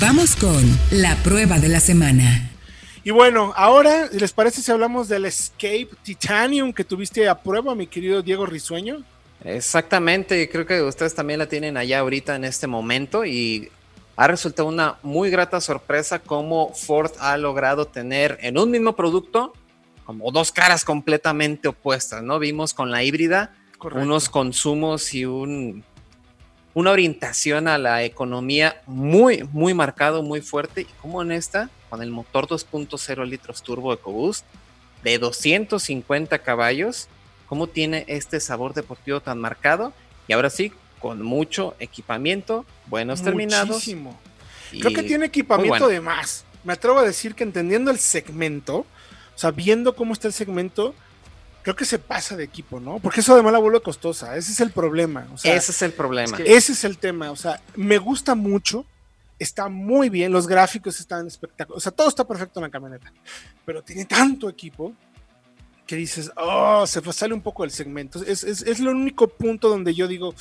[0.00, 2.50] Vamos con la prueba de la semana.
[3.04, 7.86] Y bueno, ahora, ¿les parece si hablamos del Escape Titanium que tuviste a prueba, mi
[7.86, 9.02] querido Diego Risueño?
[9.44, 13.70] Exactamente, creo que ustedes también la tienen allá ahorita en este momento y
[14.16, 19.52] ha resultado una muy grata sorpresa cómo Ford ha logrado tener en un mismo producto
[20.04, 22.38] como dos caras completamente opuestas, ¿no?
[22.38, 25.84] Vimos con la híbrida unos consumos y un,
[26.74, 32.02] una orientación a la economía muy, muy marcado, muy fuerte, y como en esta, con
[32.02, 34.44] el motor 2.0 litros turbo EcoBoost
[35.02, 37.08] de 250 caballos,
[37.46, 39.92] cómo tiene este sabor deportivo tan marcado,
[40.28, 43.84] y ahora sí, con mucho equipamiento, buenos terminados.
[44.70, 46.44] Creo que tiene equipamiento de más.
[46.62, 50.94] Me atrevo a decir que entendiendo el segmento, o sea, viendo cómo está el segmento,
[51.62, 52.98] creo que se pasa de equipo, ¿no?
[52.98, 54.36] Porque eso además la vuelve costosa.
[54.36, 55.26] Ese es el problema.
[55.42, 56.38] ese es el problema.
[56.44, 57.30] ese es el tema.
[57.30, 58.84] O sea, me gusta mucho.
[59.38, 63.10] Está muy bien, los gráficos están espectaculares, o sea, todo está perfecto en la camioneta,
[63.64, 64.92] pero tiene tanto equipo
[65.86, 68.22] que dices, oh, se sale un poco del segmento.
[68.22, 70.34] Es, es, es el único punto donde yo digo,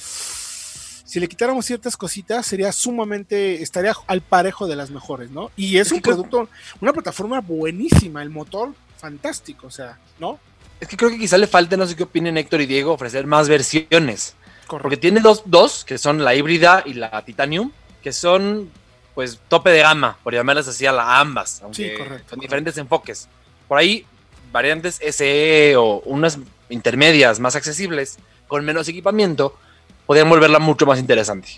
[1.09, 5.49] si le quitáramos ciertas cositas, sería sumamente, estaría al parejo de las mejores, ¿no?
[5.55, 6.47] Y es, un producto,
[6.81, 10.39] una plataforma buenísima, el motor fantástico, o sea, ¿no?
[10.80, 13.25] Es que creo que quizá le falte, no sé qué opinen Héctor y Diego, ofrecer
[13.27, 14.35] más versiones.
[14.67, 17.72] Porque tiene dos, dos, que son la híbrida y la Titanium,
[18.03, 18.69] que son,
[19.16, 23.27] pues, tope de gama, por llamarlas así a la ambas, aunque son diferentes enfoques.
[23.67, 24.05] Por ahí,
[24.52, 26.38] variantes SE o unas
[26.69, 29.57] intermedias más accesibles, con menos equipamiento,
[30.05, 31.50] podrían volverla mucho más interesante.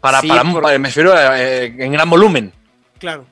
[0.00, 0.44] Para, para,
[0.78, 2.52] me refiero eh, en gran volumen.
[2.98, 3.24] Claro.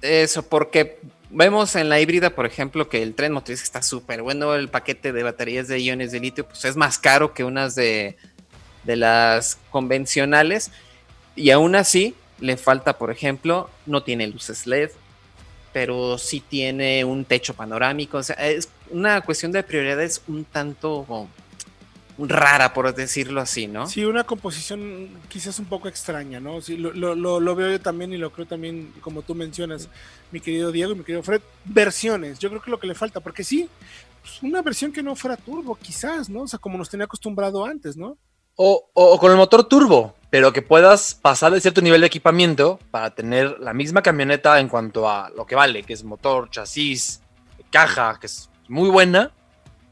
[0.00, 0.98] Eso, porque
[1.32, 5.12] vemos en la híbrida, por ejemplo, que el tren motriz está súper bueno, el paquete
[5.12, 8.16] de baterías de iones de litio pues es más caro que unas de,
[8.84, 10.70] de las convencionales
[11.34, 14.90] y aún así le falta, por ejemplo, no tiene luces LED,
[15.72, 21.28] pero sí tiene un techo panorámico, o sea, es una cuestión de prioridades un tanto
[22.18, 23.86] rara, por decirlo así, ¿no?
[23.86, 26.60] Sí, una composición quizás un poco extraña, ¿no?
[26.60, 29.88] Sí, lo, lo, veo yo también y lo creo también, como tú mencionas,
[30.30, 32.38] mi querido Diego y mi querido Fred, versiones.
[32.38, 33.68] Yo creo que lo que le falta, porque sí,
[34.20, 36.42] pues, una versión que no fuera turbo, quizás, ¿no?
[36.42, 38.16] O sea, como nos tenía acostumbrado antes, ¿no?
[38.56, 42.78] O, o, con el motor turbo, pero que puedas pasar de cierto nivel de equipamiento
[42.90, 47.22] para tener la misma camioneta en cuanto a lo que vale, que es motor, chasis,
[47.70, 49.32] caja, que es muy buena,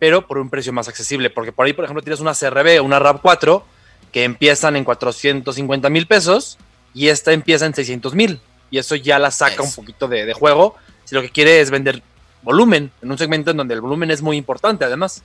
[0.00, 1.30] pero por un precio más accesible.
[1.30, 3.62] Porque por ahí, por ejemplo, tienes una CRB o una RAV4
[4.10, 6.58] que empiezan en 450 mil pesos
[6.92, 8.40] y esta empieza en 600 mil.
[8.72, 10.74] Y eso ya la saca un poquito de, juego.
[11.04, 12.02] Si lo que quiere es vender
[12.42, 15.22] volumen, en un segmento en donde el volumen es muy importante, además.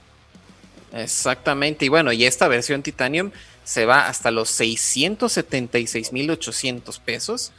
[0.93, 1.85] Exactamente.
[1.85, 3.31] Y bueno, y esta versión Titanium
[3.63, 7.51] se va hasta los 676 mil 800 pesos.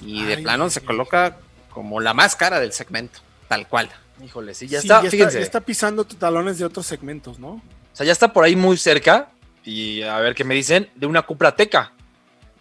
[0.00, 1.38] Y de plano se coloca
[1.70, 3.90] como la más cara del segmento, tal cual.
[4.24, 5.40] Híjole, sí, ya está, fíjense.
[5.40, 7.48] está, pisando talones de otros segmentos, ¿no?
[7.48, 9.30] O sea, ya está por ahí muy cerca,
[9.64, 11.92] y a ver qué me dicen, de una Cupra Teca,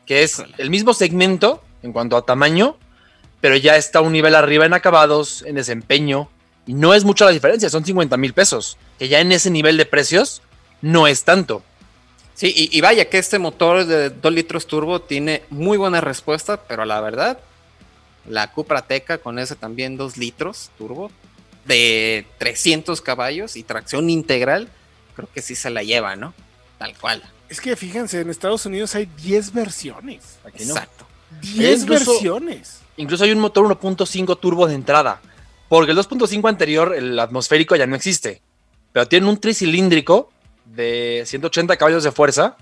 [0.06, 2.78] que es el mismo segmento en cuanto a tamaño,
[3.42, 6.30] pero ya está un nivel arriba en acabados, en desempeño,
[6.66, 9.78] y no es mucha la diferencia, son 50 mil pesos, que ya en ese nivel
[9.78, 10.42] de precios
[10.82, 11.64] no es tanto.
[12.34, 16.58] Sí, y, y, vaya que este motor de 2 litros turbo tiene muy buena respuesta,
[16.68, 17.40] pero la verdad,
[18.28, 21.12] la Cupra Teca con ese también 2 litros turbo
[21.66, 24.70] de 300 caballos y tracción integral,
[25.16, 26.34] creo que sí se la lleva, ¿no?
[26.78, 27.24] Tal cual.
[27.50, 30.38] Es que fíjense, en Estados Unidos hay 10 versiones.
[30.46, 31.06] Exacto.
[31.42, 32.82] 10 versiones.
[32.98, 35.22] Incluso hay un motor 1.5 turbo de entrada.
[35.70, 38.42] Porque el 2.5 anterior, el atmosférico, ya no existe.
[38.94, 40.32] Pero tiene un tricilíndrico
[40.66, 42.58] de 180 caballos de fuerza,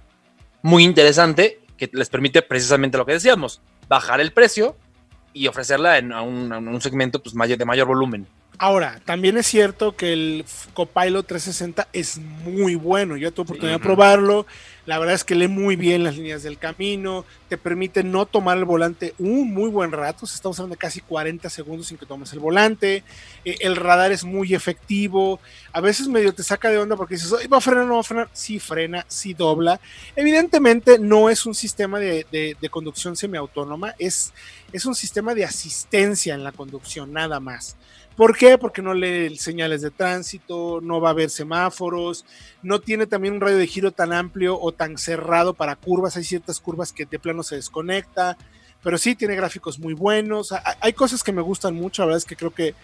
[0.61, 4.75] muy interesante, que les permite precisamente lo que decíamos, bajar el precio
[5.35, 8.25] y ofrecerla en un, un segmento pues, de mayor volumen.
[8.57, 13.17] Ahora, también es cierto que el Copilot 360 es muy bueno.
[13.17, 14.45] Yo tuve oportunidad de probarlo.
[14.85, 17.25] La verdad es que lee muy bien las líneas del camino.
[17.49, 20.25] Te permite no tomar el volante un muy buen rato.
[20.25, 23.03] Estamos hablando de casi 40 segundos sin que tomes el volante.
[23.44, 25.41] Eh, el radar es muy efectivo.
[25.74, 28.03] A veces medio te saca de onda porque dices, ¿va a frenar no va a
[28.03, 28.30] frenar?
[28.31, 29.81] Sí frena, sí dobla.
[30.15, 33.95] Evidentemente no es un sistema de, de conducción semiautónoma.
[34.00, 34.33] Es,
[34.71, 37.75] es un sistema de asistencia en la conducción, nada más.
[38.15, 38.57] ¿Por qué?
[38.57, 42.25] Porque no lee señales de tránsito, no va a haber semáforos,
[42.63, 46.15] no tiene también un radio de giro tan amplio o tan cerrado para curvas.
[46.15, 48.38] Hay ciertas curvas que de plano se desconecta.
[48.85, 50.53] Pero sí tiene gráficos muy buenos.
[50.79, 52.75] Hay cosas que me gustan mucho, la verdad es que creo que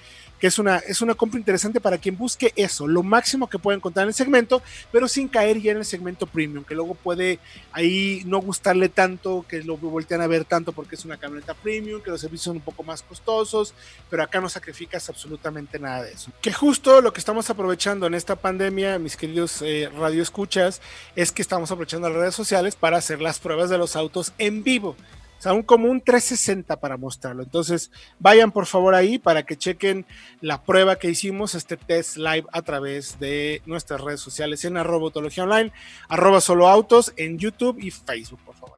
[0.42, 3.78] que es una, es una compra interesante para quien busque eso, lo máximo que puede
[3.78, 7.38] encontrar en el segmento, pero sin caer ya en el segmento premium, que luego puede
[7.72, 12.02] ahí no gustarle tanto, que lo voltean a ver tanto porque es una camioneta premium,
[12.02, 13.76] que los servicios son un poco más costosos,
[14.10, 16.32] pero acá no sacrificas absolutamente nada de eso.
[16.42, 20.82] Que justo lo que estamos aprovechando en esta pandemia, mis queridos eh, radioescuchas,
[21.16, 24.64] es que estamos aprovechando las redes sociales para hacer las pruebas de los autos en
[24.64, 24.96] vivo.
[25.42, 27.42] O sea, un común 360 para mostrarlo.
[27.42, 27.90] Entonces,
[28.20, 30.06] vayan por favor ahí para que chequen
[30.40, 35.10] la prueba que hicimos, este test live a través de nuestras redes sociales en arroba
[35.16, 35.72] online,
[36.10, 38.70] arroba solo autos en YouTube y Facebook, por favor.